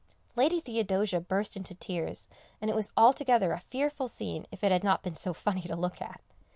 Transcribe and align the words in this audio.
Lady 0.35 0.59
Theodosia 0.59 1.21
burst 1.21 1.55
into 1.55 1.75
tears, 1.75 2.27
and 2.59 2.71
it 2.71 2.75
was 2.75 2.89
altogether 2.97 3.51
a 3.53 3.59
fearful 3.59 4.07
scene 4.07 4.47
if 4.51 4.63
it 4.63 4.71
had 4.71 4.83
not 4.83 5.03
been 5.03 5.13
so 5.13 5.31
funny 5.31 5.61
to 5.61 5.75
look 5.75 6.01
at. 6.01 6.19